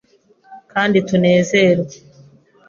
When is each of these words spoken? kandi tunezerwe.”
kandi 0.71 0.97
tunezerwe.” 1.07 1.85